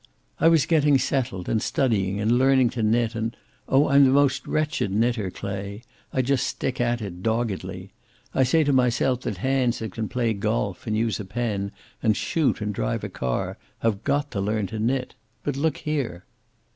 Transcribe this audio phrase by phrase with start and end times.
[0.39, 3.37] "I was getting settled, and studying, and learning to knit, and
[3.69, 5.83] oh, I'm the most wretched knitter, Clay!
[6.11, 7.91] I just stick at it doggedly.
[8.33, 12.17] I say to myself that hands that can play golf, and use a pen, and
[12.17, 15.13] shoot, and drive a car, have got to learn to knit.
[15.43, 16.25] But look here!"